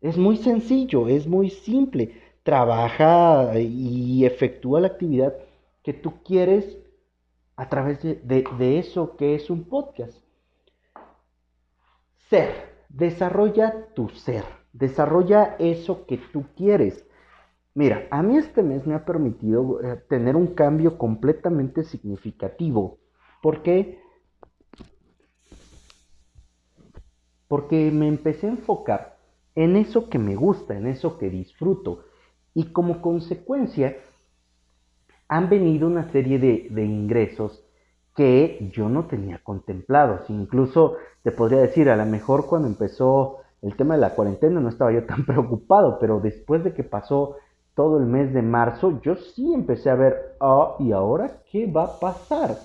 Es 0.00 0.18
muy 0.18 0.36
sencillo, 0.36 1.08
es 1.08 1.26
muy 1.26 1.50
simple. 1.50 2.20
Trabaja 2.42 3.58
y 3.58 4.24
efectúa 4.24 4.80
la 4.80 4.88
actividad 4.88 5.34
que 5.82 5.92
tú 5.92 6.14
quieres 6.24 6.76
a 7.56 7.68
través 7.68 8.02
de, 8.02 8.16
de 8.58 8.78
eso 8.78 9.16
que 9.16 9.34
es 9.34 9.48
un 9.48 9.64
podcast. 9.64 10.21
Ser. 12.32 12.86
Desarrolla 12.88 13.88
tu 13.94 14.08
ser. 14.08 14.42
Desarrolla 14.72 15.54
eso 15.58 16.06
que 16.06 16.16
tú 16.16 16.46
quieres. 16.56 17.06
Mira, 17.74 18.06
a 18.10 18.22
mí 18.22 18.38
este 18.38 18.62
mes 18.62 18.86
me 18.86 18.94
ha 18.94 19.04
permitido 19.04 19.82
eh, 19.82 20.02
tener 20.08 20.34
un 20.34 20.54
cambio 20.54 20.96
completamente 20.96 21.84
significativo. 21.84 23.00
¿Por 23.42 23.62
qué? 23.62 24.00
Porque 27.48 27.90
me 27.90 28.08
empecé 28.08 28.46
a 28.46 28.52
enfocar 28.52 29.18
en 29.54 29.76
eso 29.76 30.08
que 30.08 30.18
me 30.18 30.34
gusta, 30.34 30.74
en 30.74 30.86
eso 30.86 31.18
que 31.18 31.28
disfruto. 31.28 32.06
Y 32.54 32.72
como 32.72 33.02
consecuencia, 33.02 33.98
han 35.28 35.50
venido 35.50 35.86
una 35.86 36.10
serie 36.10 36.38
de, 36.38 36.68
de 36.70 36.82
ingresos 36.86 37.61
que 38.14 38.70
yo 38.72 38.88
no 38.88 39.06
tenía 39.06 39.42
contemplados. 39.42 40.28
Incluso 40.28 40.96
te 41.22 41.32
podría 41.32 41.60
decir, 41.60 41.88
a 41.88 41.96
lo 41.96 42.06
mejor 42.06 42.46
cuando 42.46 42.68
empezó 42.68 43.38
el 43.62 43.76
tema 43.76 43.94
de 43.94 44.00
la 44.00 44.14
cuarentena 44.14 44.60
no 44.60 44.68
estaba 44.68 44.92
yo 44.92 45.04
tan 45.06 45.24
preocupado, 45.24 45.98
pero 45.98 46.20
después 46.20 46.64
de 46.64 46.74
que 46.74 46.84
pasó 46.84 47.36
todo 47.74 47.98
el 47.98 48.06
mes 48.06 48.34
de 48.34 48.42
marzo, 48.42 49.00
yo 49.00 49.16
sí 49.16 49.54
empecé 49.54 49.90
a 49.90 49.94
ver, 49.94 50.36
ah, 50.40 50.76
¿y 50.78 50.92
ahora 50.92 51.42
qué 51.50 51.66
va 51.66 51.84
a 51.84 51.98
pasar? 51.98 52.56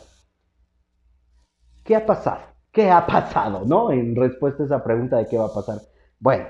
¿Qué 1.84 1.96
ha 1.96 2.06
pasado? 2.06 2.42
¿Qué 2.72 2.92
ha 2.92 3.06
pasado? 3.06 3.64
¿No? 3.66 3.92
En 3.92 4.16
respuesta 4.16 4.64
a 4.64 4.66
esa 4.66 4.84
pregunta 4.84 5.18
de 5.18 5.28
qué 5.28 5.38
va 5.38 5.46
a 5.46 5.54
pasar. 5.54 5.80
Bueno, 6.20 6.46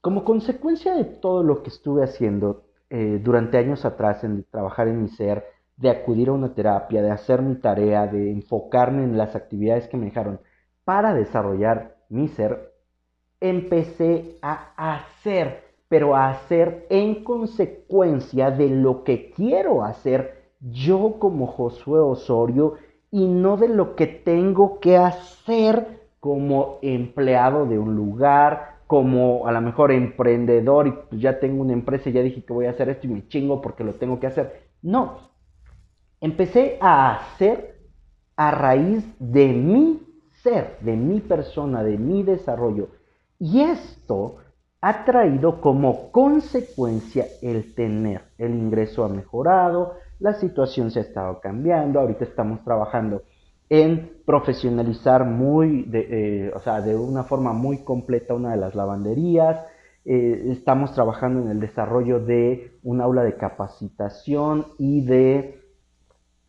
como 0.00 0.24
consecuencia 0.24 0.94
de 0.94 1.04
todo 1.04 1.42
lo 1.42 1.62
que 1.62 1.68
estuve 1.68 2.02
haciendo 2.02 2.64
eh, 2.90 3.20
durante 3.22 3.58
años 3.58 3.84
atrás 3.84 4.24
en 4.24 4.44
trabajar 4.50 4.88
en 4.88 5.02
mi 5.02 5.08
ser, 5.08 5.44
de 5.82 5.90
acudir 5.90 6.28
a 6.28 6.32
una 6.32 6.54
terapia, 6.54 7.02
de 7.02 7.10
hacer 7.10 7.42
mi 7.42 7.56
tarea, 7.56 8.06
de 8.06 8.30
enfocarme 8.30 9.04
en 9.04 9.18
las 9.18 9.34
actividades 9.36 9.88
que 9.88 9.96
me 9.96 10.06
dejaron 10.06 10.40
para 10.84 11.12
desarrollar 11.12 11.96
mi 12.08 12.28
ser, 12.28 12.72
empecé 13.40 14.38
a 14.42 14.72
hacer 14.76 15.72
pero 15.88 16.16
a 16.16 16.30
hacer 16.30 16.86
en 16.88 17.22
consecuencia 17.22 18.50
de 18.50 18.70
lo 18.70 19.04
que 19.04 19.30
quiero 19.30 19.84
hacer 19.84 20.52
yo 20.60 21.16
como 21.18 21.46
Josué 21.46 22.00
Osorio 22.00 22.76
y 23.10 23.26
no 23.26 23.58
de 23.58 23.68
lo 23.68 23.94
que 23.94 24.06
tengo 24.06 24.80
que 24.80 24.96
hacer 24.96 26.00
como 26.18 26.78
empleado 26.80 27.66
de 27.66 27.78
un 27.78 27.94
lugar, 27.94 28.76
como 28.86 29.46
a 29.46 29.52
lo 29.52 29.60
mejor 29.60 29.92
emprendedor 29.92 30.86
y 30.86 30.92
pues 30.92 31.20
ya 31.20 31.38
tengo 31.40 31.60
una 31.62 31.74
empresa 31.74 32.08
y 32.08 32.12
ya 32.12 32.22
dije 32.22 32.42
que 32.42 32.54
voy 32.54 32.64
a 32.64 32.70
hacer 32.70 32.88
esto 32.88 33.06
y 33.06 33.10
me 33.10 33.28
chingo 33.28 33.60
porque 33.60 33.84
lo 33.84 33.92
tengo 33.92 34.18
que 34.18 34.28
hacer. 34.28 34.62
No, 34.80 35.31
empecé 36.22 36.78
a 36.80 37.16
hacer 37.16 37.74
a 38.36 38.52
raíz 38.52 39.04
de 39.18 39.48
mi 39.48 40.00
ser, 40.42 40.78
de 40.80 40.96
mi 40.96 41.20
persona, 41.20 41.82
de 41.82 41.98
mi 41.98 42.22
desarrollo. 42.22 42.88
Y 43.38 43.60
esto 43.60 44.36
ha 44.80 45.04
traído 45.04 45.60
como 45.60 46.10
consecuencia 46.10 47.26
el 47.42 47.74
tener. 47.74 48.22
El 48.38 48.54
ingreso 48.54 49.04
ha 49.04 49.08
mejorado, 49.08 49.94
la 50.20 50.34
situación 50.34 50.90
se 50.90 51.00
ha 51.00 51.02
estado 51.02 51.40
cambiando, 51.40 52.00
ahorita 52.00 52.24
estamos 52.24 52.62
trabajando 52.64 53.22
en 53.68 54.12
profesionalizar 54.24 55.24
muy, 55.24 55.82
de, 55.82 56.46
eh, 56.46 56.52
o 56.54 56.60
sea, 56.60 56.80
de 56.80 56.94
una 56.94 57.24
forma 57.24 57.52
muy 57.52 57.78
completa 57.78 58.34
una 58.34 58.52
de 58.52 58.58
las 58.58 58.74
lavanderías, 58.76 59.64
eh, 60.04 60.50
estamos 60.50 60.92
trabajando 60.92 61.40
en 61.40 61.48
el 61.48 61.60
desarrollo 61.60 62.20
de 62.20 62.78
un 62.82 63.00
aula 63.00 63.24
de 63.24 63.36
capacitación 63.36 64.66
y 64.78 65.04
de 65.04 65.61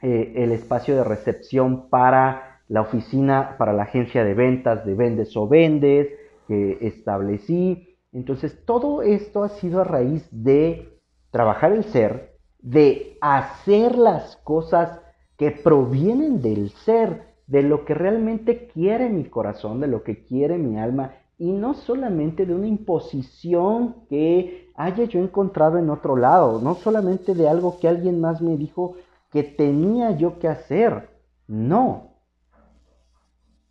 eh, 0.04 0.34
el 0.36 0.52
espacio 0.52 0.96
de 0.96 1.04
recepción 1.04 1.90
para 1.90 2.62
la 2.68 2.82
oficina, 2.82 3.56
para 3.58 3.74
la 3.74 3.84
agencia 3.84 4.24
de 4.24 4.36
ventas 4.36 4.86
de 4.86 4.94
Vendes 4.94 5.36
o 5.36 5.48
Vendes 5.48 6.10
que 6.48 6.78
establecí, 6.82 7.94
entonces, 8.14 8.64
todo 8.66 9.02
esto 9.02 9.44
ha 9.44 9.50
sido 9.50 9.82
a 9.82 9.84
raíz 9.84 10.28
de 10.32 11.00
trabajar 11.32 11.72
el 11.72 11.84
ser, 11.84 12.38
de 12.60 13.18
hacer 13.22 13.98
las 13.98 14.38
cosas 14.38 15.02
que 15.36 15.50
provienen 15.52 16.42
del 16.42 16.70
ser, 16.70 17.34
de 17.48 17.64
lo 17.64 17.86
que 17.86 17.96
realmente 17.96 18.68
quiere 18.68 19.10
mi 19.10 19.26
corazón, 19.26 19.80
de 19.80 19.88
lo 19.88 20.04
que 20.04 20.24
quiere 20.24 20.60
mi 20.60 20.80
alma, 20.80 21.14
y 21.40 21.52
no 21.52 21.74
solamente 21.74 22.46
de 22.46 22.54
una 22.54 22.68
imposición 22.68 23.96
que 24.08 24.72
haya 24.76 25.06
yo 25.06 25.20
encontrado 25.20 25.80
en 25.80 25.90
otro 25.90 26.16
lado, 26.16 26.62
no 26.62 26.76
solamente 26.76 27.34
de 27.34 27.50
algo 27.50 27.80
que 27.80 27.88
alguien 27.88 28.22
más 28.22 28.42
me 28.42 28.56
dijo 28.58 28.94
que 29.34 29.42
tenía 29.42 30.12
yo 30.12 30.38
que 30.38 30.48
hacer, 30.48 31.10
no. 31.48 32.20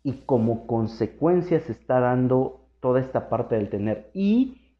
Y 0.03 0.11
como 0.25 0.67
consecuencia 0.67 1.61
se 1.61 1.71
está 1.71 2.01
dando 2.01 2.67
toda 2.81 2.99
esta 2.99 3.29
parte 3.29 3.55
del 3.55 3.69
tener. 3.69 4.11
Y 4.13 4.73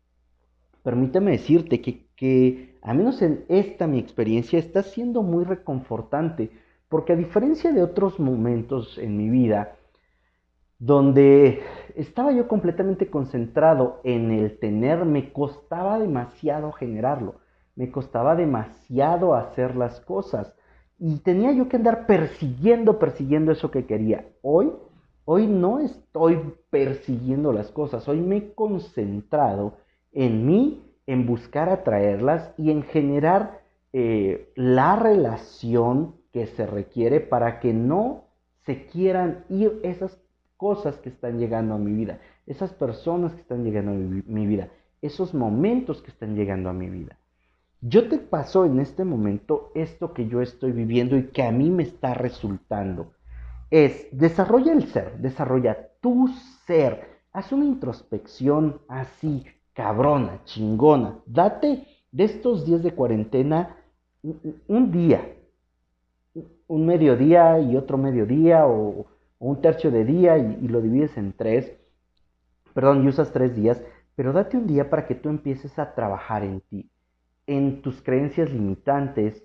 permíteme 0.83 1.31
decirte 1.31 1.79
que, 1.79 2.09
que, 2.17 2.77
a 2.81 2.93
menos 2.93 3.21
en 3.21 3.45
esta 3.47 3.87
mi 3.87 3.97
experiencia, 3.97 4.59
está 4.59 4.83
siendo 4.83 5.23
muy 5.23 5.45
reconfortante, 5.45 6.51
porque 6.89 7.13
a 7.13 7.15
diferencia 7.15 7.71
de 7.71 7.81
otros 7.81 8.19
momentos 8.19 8.97
en 8.97 9.15
mi 9.15 9.29
vida, 9.29 9.77
donde 10.79 11.63
estaba 11.95 12.33
yo 12.33 12.49
completamente 12.49 13.09
concentrado 13.09 14.01
en 14.03 14.31
el 14.31 14.59
tener, 14.59 15.05
me 15.05 15.31
costaba 15.31 15.97
demasiado 15.97 16.73
generarlo, 16.73 17.35
me 17.77 17.89
costaba 17.89 18.35
demasiado 18.35 19.33
hacer 19.33 19.77
las 19.77 20.01
cosas 20.01 20.57
y 20.99 21.17
tenía 21.19 21.51
yo 21.51 21.67
que 21.69 21.77
andar 21.77 22.05
persiguiendo, 22.05 22.99
persiguiendo 22.99 23.51
eso 23.51 23.71
que 23.71 23.85
quería. 23.85 24.27
Hoy, 24.41 24.71
hoy 25.25 25.47
no 25.47 25.79
estoy 25.79 26.39
persiguiendo 26.69 27.51
las 27.51 27.71
cosas, 27.71 28.07
hoy 28.07 28.21
me 28.21 28.37
he 28.37 28.53
concentrado 28.53 29.77
en 30.11 30.45
mí, 30.45 30.83
en 31.07 31.25
buscar 31.25 31.69
atraerlas 31.69 32.53
y 32.57 32.71
en 32.71 32.83
generar 32.83 33.61
eh, 33.91 34.51
la 34.55 34.95
relación 34.95 36.15
que 36.31 36.47
se 36.47 36.65
requiere 36.65 37.19
para 37.19 37.59
que 37.59 37.73
no 37.73 38.23
se 38.65 38.85
quieran 38.87 39.45
ir 39.49 39.79
esas 39.83 40.17
cosas 40.57 40.97
que 40.97 41.09
están 41.09 41.39
llegando 41.39 41.75
a 41.75 41.77
mi 41.77 41.91
vida, 41.91 42.19
esas 42.47 42.73
personas 42.73 43.33
que 43.33 43.41
están 43.41 43.63
llegando 43.63 43.91
a 43.91 43.95
mi, 43.95 44.47
vida, 44.47 44.69
esos 45.01 45.33
momentos 45.33 46.01
que 46.01 46.11
están 46.11 46.35
llegando 46.35 46.69
a 46.69 46.73
mi 46.73 46.89
vida. 46.89 47.17
Yo 47.85 48.07
te 48.07 48.17
paso 48.17 48.63
en 48.63 48.79
este 48.79 49.03
momento 49.03 49.69
esto 49.75 50.13
que 50.13 50.29
yo 50.29 50.41
estoy 50.41 50.71
viviendo 50.71 51.17
y 51.17 51.27
que 51.27 51.43
a 51.43 51.51
mí 51.51 51.69
me 51.69 51.83
está 51.83 52.13
resultando. 52.13 53.11
Es, 53.69 54.07
desarrolla 54.13 54.71
el 54.71 54.87
ser, 54.87 55.17
desarrolla 55.17 55.89
tu 55.99 56.29
ser. 56.65 57.19
Haz 57.33 57.51
una 57.51 57.65
introspección 57.65 58.79
así, 58.87 59.45
cabrona, 59.73 60.45
chingona. 60.45 61.19
Date 61.25 61.85
de 62.09 62.23
estos 62.23 62.65
días 62.65 62.83
de 62.83 62.93
cuarentena 62.93 63.75
un 64.67 64.89
día, 64.89 65.35
un 66.67 66.85
mediodía 66.85 67.59
y 67.59 67.75
otro 67.75 67.97
mediodía 67.97 68.65
o, 68.65 69.07
un 69.39 69.59
tercio 69.59 69.91
de 69.91 70.05
día 70.05 70.37
y, 70.37 70.69
lo 70.69 70.79
divides 70.79 71.17
en 71.17 71.33
tres, 71.33 71.75
perdón, 72.73 73.03
y 73.03 73.09
usas 73.09 73.33
tres 73.33 73.53
días, 73.53 73.83
pero 74.15 74.31
date 74.31 74.55
un 74.55 74.67
día 74.67 74.89
para 74.89 75.05
que 75.05 75.15
tú 75.15 75.27
empieces 75.27 75.77
a 75.77 75.93
trabajar 75.93 76.45
en 76.45 76.61
ti, 76.61 76.89
en 77.47 77.81
tus 77.81 78.01
creencias 78.01 78.51
limitantes, 78.51 79.43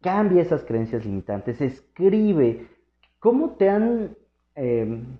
cambia 0.00 0.42
esas 0.42 0.64
creencias 0.64 1.04
limitantes, 1.04 1.60
escribe 1.60 2.66
cómo 3.18 3.50
te 3.50 3.68
han... 3.68 4.16
Em, 4.54 5.18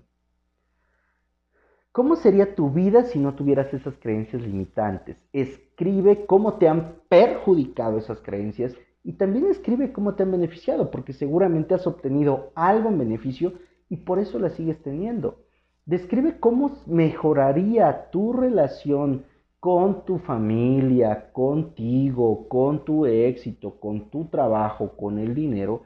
¿Cómo 1.91 2.15
sería 2.15 2.53
tu 2.53 2.69
vida 2.69 3.05
si 3.05 3.17
no 3.17 3.33
tuvieras 3.33 3.73
esas 3.73 3.97
creencias 3.97 4.43
limitantes? 4.43 5.17
Escribe 5.33 6.27
cómo 6.27 6.53
te 6.59 6.67
han 6.67 6.97
perjudicado 7.09 7.97
esas 7.97 8.21
creencias 8.21 8.75
y 9.03 9.13
también 9.13 9.47
escribe 9.47 9.91
cómo 9.91 10.13
te 10.13 10.21
han 10.21 10.31
beneficiado, 10.31 10.91
porque 10.91 11.13
seguramente 11.13 11.73
has 11.73 11.87
obtenido 11.87 12.51
algo 12.53 12.89
en 12.89 12.99
beneficio 12.99 13.53
y 13.89 13.97
por 13.97 14.19
eso 14.19 14.37
la 14.37 14.49
sigues 14.49 14.79
teniendo. 14.83 15.39
Describe 15.85 16.39
cómo 16.39 16.77
mejoraría 16.85 18.11
tu 18.11 18.33
relación 18.33 19.23
con 19.67 20.05
tu 20.05 20.17
familia, 20.19 21.29
contigo, 21.33 22.47
con 22.47 22.85
tu 22.85 23.05
éxito, 23.05 23.77
con 23.81 24.09
tu 24.09 24.29
trabajo, 24.29 24.95
con 24.95 25.19
el 25.19 25.35
dinero, 25.35 25.81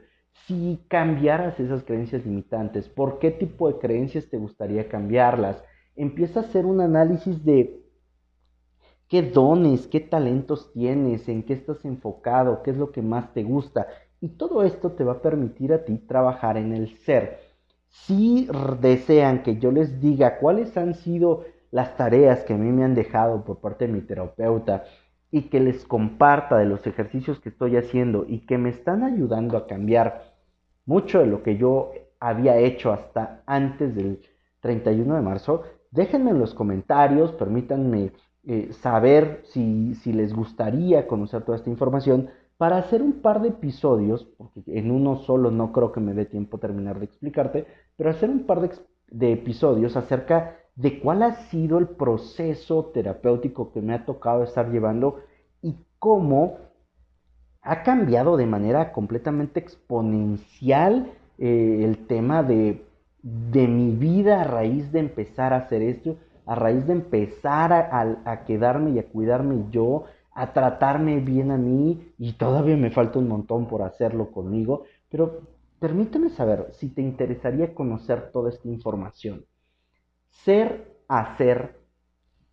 si 0.46 0.84
cambiaras 0.86 1.58
esas 1.58 1.82
creencias 1.82 2.24
limitantes. 2.24 2.88
¿Por 2.88 3.18
qué 3.18 3.32
tipo 3.32 3.66
de 3.66 3.80
creencias 3.80 4.30
te 4.30 4.36
gustaría 4.36 4.88
cambiarlas? 4.88 5.60
Empieza 5.96 6.38
a 6.38 6.42
hacer 6.44 6.64
un 6.64 6.80
análisis 6.80 7.44
de 7.44 7.82
qué 9.08 9.20
dones, 9.20 9.88
qué 9.88 9.98
talentos 9.98 10.72
tienes, 10.72 11.28
en 11.28 11.42
qué 11.42 11.54
estás 11.54 11.84
enfocado, 11.84 12.62
qué 12.62 12.70
es 12.70 12.76
lo 12.76 12.92
que 12.92 13.02
más 13.02 13.34
te 13.34 13.42
gusta. 13.42 13.88
Y 14.20 14.28
todo 14.28 14.62
esto 14.62 14.92
te 14.92 15.02
va 15.02 15.14
a 15.14 15.22
permitir 15.22 15.72
a 15.72 15.84
ti 15.84 15.98
trabajar 15.98 16.56
en 16.56 16.72
el 16.72 16.98
ser. 16.98 17.40
Si 17.88 18.48
desean 18.80 19.42
que 19.42 19.56
yo 19.56 19.72
les 19.72 20.00
diga 20.00 20.38
cuáles 20.38 20.76
han 20.76 20.94
sido 20.94 21.46
las 21.72 21.96
tareas 21.96 22.44
que 22.44 22.54
a 22.54 22.56
mí 22.56 22.70
me 22.70 22.84
han 22.84 22.94
dejado 22.94 23.44
por 23.44 23.58
parte 23.58 23.88
de 23.88 23.92
mi 23.92 24.02
terapeuta 24.02 24.84
y 25.32 25.42
que 25.48 25.58
les 25.58 25.84
comparta 25.84 26.56
de 26.58 26.66
los 26.66 26.86
ejercicios 26.86 27.40
que 27.40 27.48
estoy 27.48 27.76
haciendo 27.76 28.24
y 28.28 28.46
que 28.46 28.58
me 28.58 28.68
están 28.68 29.02
ayudando 29.02 29.56
a 29.56 29.66
cambiar 29.66 30.32
mucho 30.86 31.18
de 31.18 31.26
lo 31.26 31.42
que 31.42 31.56
yo 31.56 31.90
había 32.20 32.58
hecho 32.58 32.92
hasta 32.92 33.42
antes 33.46 33.96
del 33.96 34.20
31 34.60 35.16
de 35.16 35.22
marzo, 35.22 35.62
déjenme 35.90 36.30
en 36.30 36.38
los 36.38 36.54
comentarios, 36.54 37.32
permítanme 37.32 38.12
eh, 38.44 38.68
saber 38.72 39.42
si, 39.44 39.94
si 39.96 40.12
les 40.12 40.32
gustaría 40.32 41.08
conocer 41.08 41.42
toda 41.42 41.56
esta 41.56 41.70
información 41.70 42.28
para 42.62 42.76
hacer 42.76 43.02
un 43.02 43.14
par 43.22 43.42
de 43.42 43.48
episodios, 43.48 44.24
porque 44.36 44.62
en 44.66 44.92
uno 44.92 45.16
solo 45.16 45.50
no 45.50 45.72
creo 45.72 45.90
que 45.90 45.98
me 45.98 46.14
dé 46.14 46.26
tiempo 46.26 46.58
terminar 46.58 47.00
de 47.00 47.06
explicarte, 47.06 47.66
pero 47.96 48.10
hacer 48.10 48.30
un 48.30 48.46
par 48.46 48.60
de, 49.10 49.32
episodios 49.32 49.96
acerca 49.96 50.58
de 50.74 51.00
cuál 51.00 51.22
ha 51.22 51.48
sido 51.50 51.78
el 51.78 51.88
proceso 51.88 52.86
terapéutico 52.94 53.72
que 53.72 53.82
me 53.82 53.94
ha 53.94 54.04
tocado 54.04 54.42
estar 54.42 54.70
llevando 54.70 55.20
y 55.60 55.76
cómo 55.98 56.58
ha 57.60 57.82
cambiado 57.82 58.36
de 58.36 58.46
manera 58.46 58.92
completamente 58.92 59.60
exponencial 59.60 61.12
eh, 61.38 61.80
el 61.84 62.06
tema 62.06 62.42
de, 62.42 62.84
de, 63.22 63.68
mi 63.68 63.94
vida 63.94 64.40
a 64.40 64.44
raíz 64.44 64.90
de 64.92 65.00
empezar 65.00 65.52
a 65.52 65.58
hacer 65.58 65.82
esto, 65.82 66.16
a 66.46 66.54
raíz 66.54 66.86
de 66.86 66.94
empezar 66.94 67.72
a, 67.72 68.22
a 68.24 68.44
quedarme 68.44 68.90
y 68.92 68.98
a 68.98 69.06
cuidarme 69.06 69.66
yo, 69.70 70.04
a 70.34 70.52
tratarme 70.52 71.20
bien 71.20 71.50
a 71.50 71.58
mí 71.58 72.12
y 72.18 72.32
todavía 72.32 72.76
me 72.76 72.90
falta 72.90 73.18
un 73.18 73.28
montón 73.28 73.66
por 73.66 73.82
hacerlo 73.82 74.32
conmigo, 74.32 74.84
pero 75.08 75.42
permíteme 75.78 76.30
saber 76.30 76.70
si 76.72 76.88
te 76.88 77.02
interesaría 77.02 77.74
conocer 77.74 78.30
toda 78.32 78.50
esta 78.50 78.68
información. 78.68 79.44
Ser, 80.44 80.98
hacer, 81.08 81.80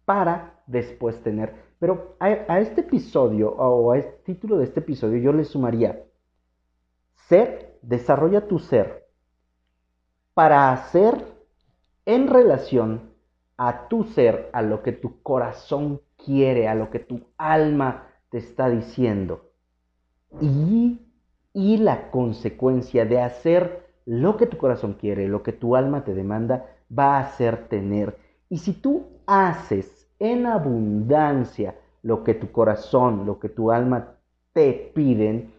para 0.06 0.64
después 0.68 1.22
tener. 1.22 1.54
Pero 1.80 2.16
a, 2.20 2.60
este 2.60 2.82
episodio 2.82 3.52
o 3.52 3.92
a 3.92 3.98
este 3.98 4.34
título 4.34 4.58
de 4.58 4.66
este 4.66 4.80
episodio 4.82 5.20
yo 5.20 5.34
le 5.34 5.46
sumaría 5.46 6.04
ser, 7.28 7.78
desarrolla 7.82 8.48
tu 8.48 8.60
ser 8.60 9.08
para 10.34 10.72
hacer 10.72 11.24
en 12.06 12.28
relación 12.28 13.12
a 13.58 13.88
tu 13.88 14.04
ser, 14.04 14.50
a 14.54 14.62
lo 14.62 14.82
que 14.82 14.94
tu 14.94 15.22
corazón 15.22 16.02
quiere, 16.18 16.68
a 16.68 16.76
lo 16.76 16.90
que 16.90 17.00
tu 17.00 17.28
alma 17.38 18.08
te 18.30 18.40
está 18.40 18.70
diciendo. 18.70 19.52
Y, 20.42 21.02
y 21.54 21.78
la 21.78 22.10
consecuencia 22.10 23.06
de 23.06 23.22
hacer 23.22 23.90
lo 24.06 24.38
que 24.38 24.48
tu 24.48 24.58
corazón 24.58 24.94
quiere, 24.94 25.28
lo 25.28 25.44
que 25.44 25.54
tu 25.54 25.76
alma 25.76 26.04
te 26.04 26.14
demanda, 26.14 26.66
va 26.98 27.20
a 27.20 27.32
ser 27.32 27.68
tener. 27.68 28.18
Y 28.50 28.58
si 28.58 28.74
tú 28.74 29.08
haces 29.26 30.08
en 30.20 30.46
abundancia 30.46 31.76
lo 32.02 32.24
que 32.24 32.34
tu 32.34 32.52
corazón, 32.52 33.26
lo 33.26 33.40
que 33.40 33.50
tu 33.50 33.72
alma 33.72 34.16
te 34.54 34.92
piden, 34.94 35.52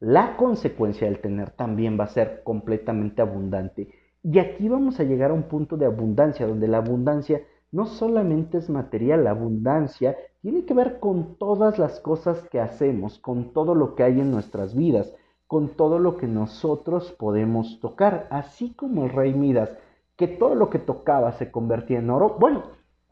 la 0.00 0.36
consecuencia 0.36 1.06
del 1.06 1.20
tener 1.20 1.50
también 1.50 1.98
va 1.98 2.04
a 2.04 2.08
ser 2.08 2.42
completamente 2.44 3.22
abundante. 3.22 3.88
Y 4.22 4.38
aquí 4.38 4.68
vamos 4.68 5.00
a 5.00 5.04
llegar 5.04 5.30
a 5.30 5.34
un 5.34 5.44
punto 5.44 5.76
de 5.76 5.86
abundancia, 5.86 6.46
donde 6.46 6.68
la 6.68 6.78
abundancia 6.78 7.42
no 7.72 7.86
solamente 7.86 8.58
es 8.58 8.70
material, 8.70 9.24
la 9.24 9.30
abundancia 9.30 10.16
tiene 10.40 10.64
que 10.64 10.74
ver 10.74 11.00
con 11.00 11.36
todas 11.36 11.78
las 11.78 12.00
cosas 12.00 12.46
que 12.48 12.60
hacemos, 12.60 13.18
con 13.18 13.52
todo 13.52 13.74
lo 13.74 13.94
que 13.94 14.04
hay 14.04 14.20
en 14.20 14.30
nuestras 14.30 14.74
vidas, 14.74 15.12
con 15.46 15.70
todo 15.70 15.98
lo 15.98 16.16
que 16.16 16.26
nosotros 16.26 17.12
podemos 17.12 17.80
tocar, 17.80 18.28
así 18.30 18.72
como 18.74 19.04
el 19.04 19.10
rey 19.10 19.34
Midas, 19.34 19.70
que 20.16 20.28
todo 20.28 20.54
lo 20.54 20.70
que 20.70 20.78
tocaba 20.78 21.32
se 21.32 21.50
convertía 21.50 21.98
en 21.98 22.10
oro. 22.10 22.36
Bueno, 22.38 22.64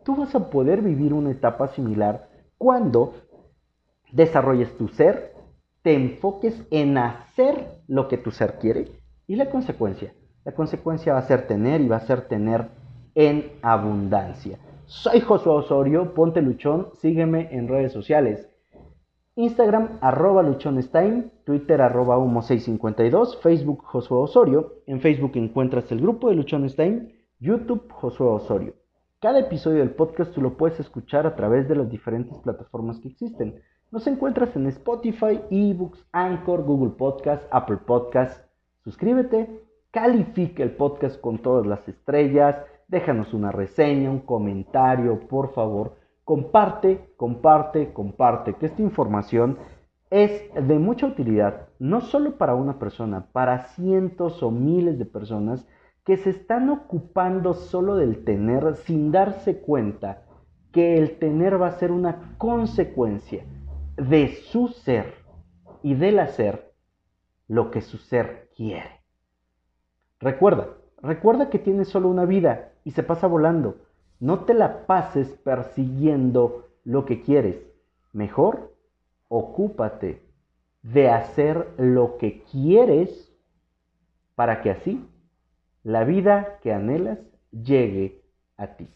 tú 0.05 0.17
vas 0.17 0.35
a 0.35 0.51
poder 0.51 0.83
vivir 0.83 1.13
una 1.13 1.31
etapa 1.31 1.69
similar 1.69 2.29
cuando 2.59 3.15
desarrolles 4.13 4.77
tu 4.77 4.89
ser, 4.89 5.35
te 5.83 5.95
enfoques 5.95 6.63
en 6.71 6.97
hacer 6.99 7.81
lo 7.89 8.09
que 8.09 8.19
tu 8.19 8.31
ser 8.31 8.59
quiere 8.59 8.93
y 9.27 9.37
la 9.37 9.51
consecuencia. 9.51 10.15
La 10.45 10.53
consecuencia 10.53 11.13
va 11.13 11.21
a 11.21 11.27
ser 11.27 11.47
tener 11.47 11.81
y 11.81 11.89
va 11.89 11.97
a 11.97 12.07
ser 12.07 12.29
tener 12.29 12.69
en 13.15 13.53
abundancia. 13.63 14.59
Soy 14.87 15.21
Josué 15.21 15.53
Osorio, 15.53 16.15
ponte 16.15 16.43
luchón, 16.43 16.89
sígueme 17.01 17.49
en 17.53 17.69
redes 17.69 17.93
sociales. 17.93 18.49
Instagram 19.35 19.97
arroba 20.03 20.43
luchonestime, 20.43 21.31
Twitter 21.45 21.81
arroba 21.81 22.19
humo652, 22.19 23.41
Facebook 23.41 23.83
Josué 23.83 24.19
Osorio. 24.19 24.83
En 24.87 25.01
Facebook 25.01 25.33
encuentras 25.37 25.91
el 25.91 26.03
grupo 26.03 26.29
de 26.29 26.35
Luchonestime, 26.35 27.15
YouTube 27.41 27.91
Josué 27.91 28.27
Osorio. 28.27 28.75
Cada 29.23 29.39
episodio 29.39 29.79
del 29.79 29.95
podcast 29.95 30.35
tú 30.35 30.43
lo 30.43 30.59
puedes 30.59 30.79
escuchar 30.81 31.27
a 31.27 31.35
través 31.35 31.67
de 31.67 31.77
las 31.77 31.89
diferentes 31.89 32.37
plataformas 32.41 32.99
que 32.99 33.09
existen. 33.09 33.63
Nos 33.91 34.07
encuentras 34.07 34.55
en 34.55 34.67
Spotify, 34.67 35.41
eBooks, 35.51 36.05
Anchor, 36.13 36.63
Google 36.65 36.91
Podcast, 36.91 37.43
Apple 37.51 37.79
Podcast. 37.87 38.45
Suscríbete, 38.85 39.49
califica 39.93 40.63
el 40.63 40.73
podcast 40.73 41.19
con 41.19 41.39
todas 41.39 41.65
las 41.65 41.89
estrellas, 41.89 42.59
déjanos 42.87 43.33
una 43.33 43.51
reseña, 43.51 44.11
un 44.11 44.21
comentario, 44.21 45.27
por 45.27 45.55
favor. 45.55 46.02
Comparte, 46.33 47.13
comparte, 47.19 47.93
comparte, 47.93 48.55
que 48.55 48.65
esta 48.65 48.81
información 48.81 49.59
es 50.09 50.49
de 50.55 50.79
mucha 50.79 51.05
utilidad, 51.05 51.69
no 51.79 52.01
solo 52.01 52.39
para 52.39 52.55
una 52.55 52.79
persona, 52.79 53.27
para 53.33 53.65
cientos 53.75 54.43
o 54.43 54.51
miles 54.51 54.99
de 54.99 55.05
personas 55.05 55.69
que 56.07 56.17
se 56.17 56.31
están 56.31 56.71
ocupando 56.71 57.53
solo 57.53 57.97
del 57.97 58.25
tener 58.25 58.77
sin 58.77 59.13
darse 59.13 59.61
cuenta 59.61 60.23
que 60.73 60.97
el 60.97 61.19
tener 61.19 61.61
va 61.61 61.67
a 61.67 61.79
ser 61.79 61.93
una 61.93 62.35
consecuencia 62.39 63.45
de 63.99 64.29
su 64.29 64.69
ser 64.69 65.13
y 65.83 65.97
del 65.97 66.19
hacer 66.19 66.73
lo 67.47 67.71
que 67.71 67.83
su 67.83 67.99
ser 67.99 68.49
quiere. 68.57 69.03
Recuerda, 70.19 70.69
recuerda 71.03 71.51
que 71.51 71.59
tienes 71.59 71.89
solo 71.89 72.09
una 72.09 72.25
vida 72.25 72.73
y 72.85 72.93
se 72.93 73.03
pasa 73.03 73.27
volando. 73.27 73.92
No 74.23 74.45
te 74.45 74.55
la 74.55 74.87
pases 74.87 75.33
persiguiendo 75.43 76.69
lo 76.85 77.07
que 77.07 77.23
quieres. 77.23 77.57
Mejor, 78.13 78.73
ocúpate 79.27 80.23
de 80.81 81.09
hacer 81.09 81.75
lo 81.77 82.19
que 82.19 82.45
quieres 82.45 83.37
para 84.37 84.63
que 84.63 84.71
así 84.71 85.05
la 85.83 86.05
vida 86.05 86.61
que 86.63 86.73
anhelas 86.73 87.19
llegue 87.51 88.23
a 88.57 88.77
ti. 88.77 88.89